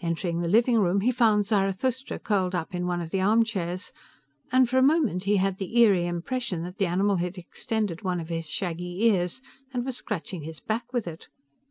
[0.00, 3.92] Entering the living room, he found Zarathustra curled up in one of the armchairs,
[4.50, 8.18] and for a moment he had the eerie impression that the animal had extended one
[8.18, 9.42] of his shaggy ears
[9.74, 11.28] and was scratching his back with it.